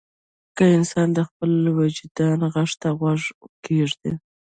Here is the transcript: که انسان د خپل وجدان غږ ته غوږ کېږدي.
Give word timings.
که 0.55 0.63
انسان 0.77 1.07
د 1.13 1.19
خپل 1.29 1.51
وجدان 1.79 2.39
غږ 2.53 2.69
ته 2.81 2.89
غوږ 2.99 3.21
کېږدي. 3.65 4.11